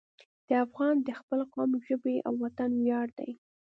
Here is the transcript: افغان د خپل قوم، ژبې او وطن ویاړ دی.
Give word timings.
افغان 0.65 0.95
د 1.01 1.09
خپل 1.19 1.39
قوم، 1.53 1.71
ژبې 1.87 2.15
او 2.27 2.33
وطن 2.43 2.71
ویاړ 2.83 3.07
دی. 3.19 3.31